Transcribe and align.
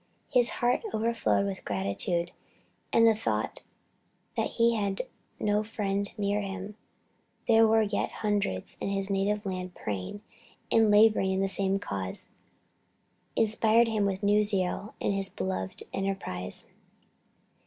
His 0.29 0.49
heart 0.65 0.81
overflowed 0.95 1.45
with 1.45 1.63
gratitude, 1.63 2.31
and 2.91 3.05
the 3.05 3.13
thought 3.13 3.61
that 4.35 4.45
though 4.45 4.47
he 4.47 4.73
had 4.73 5.03
no 5.39 5.61
friend 5.63 6.11
near 6.17 6.41
him, 6.41 6.75
there 7.47 7.67
were 7.67 7.83
yet 7.83 8.09
hundreds 8.23 8.77
in 8.81 8.89
his 8.89 9.11
native 9.11 9.45
land 9.45 9.75
praying 9.75 10.23
and 10.71 10.89
laboring 10.89 11.33
in 11.33 11.39
the 11.39 11.47
same 11.47 11.77
cause, 11.77 12.31
inspired 13.35 13.89
him 13.89 14.07
with 14.07 14.23
new 14.23 14.41
zeal 14.41 14.95
in 14.99 15.11
his 15.11 15.29
beloved 15.29 15.83
enterprise. 15.93 16.71